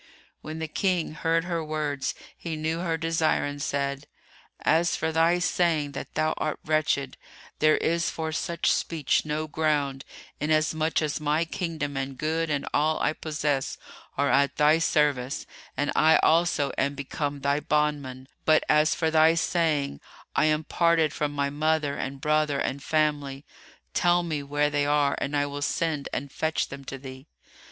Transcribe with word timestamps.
When 0.41 0.57
the 0.57 0.67
King 0.67 1.11
heard 1.13 1.43
her 1.43 1.63
words, 1.63 2.15
he 2.35 2.55
knew 2.55 2.79
her 2.79 2.97
desire 2.97 3.45
and 3.45 3.61
said, 3.61 4.07
"As 4.61 4.95
for 4.95 5.11
thy 5.11 5.37
saying 5.37 5.91
that 5.91 6.15
thou 6.15 6.33
art 6.37 6.59
wretched, 6.65 7.17
there 7.59 7.77
is 7.77 8.09
for 8.09 8.31
such 8.31 8.71
speech 8.71 9.25
no 9.25 9.45
ground, 9.47 10.03
inasmuch 10.39 11.03
as 11.03 11.19
my 11.21 11.45
kingdom 11.45 11.95
and 11.97 12.17
good 12.17 12.49
and 12.49 12.67
all 12.73 12.99
I 12.99 13.13
possess 13.13 13.77
are 14.17 14.31
at 14.31 14.55
thy 14.55 14.79
service 14.79 15.45
and 15.77 15.91
I 15.95 16.15
also 16.23 16.71
am 16.79 16.95
become 16.95 17.41
thy 17.41 17.59
bondman; 17.59 18.27
but, 18.43 18.63
as 18.67 18.95
for 18.95 19.11
thy 19.11 19.35
saying, 19.35 20.01
'I 20.35 20.45
am 20.45 20.63
parted 20.63 21.13
from 21.13 21.31
my 21.31 21.51
mother 21.51 21.95
and 21.95 22.19
brother 22.19 22.57
and 22.57 22.81
family', 22.81 23.45
tell 23.93 24.23
me 24.23 24.41
where 24.41 24.71
they 24.71 24.87
are 24.87 25.15
and 25.19 25.37
I 25.37 25.45
will 25.45 25.61
send 25.61 26.09
and 26.11 26.31
fetch 26.31 26.69
them 26.69 26.85
to 26.85 26.97
thee." 26.97 27.27